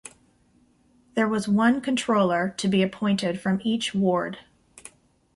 [1.13, 4.39] There was one Controller to be appointed from each ward.